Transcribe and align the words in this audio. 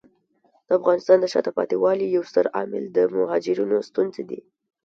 د 0.67 0.69
افغانستان 0.79 1.17
د 1.19 1.25
شاته 1.33 1.51
پاتې 1.57 1.75
والي 1.83 2.05
یو 2.15 2.23
ستر 2.31 2.45
عامل 2.57 2.83
د 2.91 2.97
مهاجرینو 3.17 3.77
ستونزې 3.89 4.23
دي. 4.29 4.39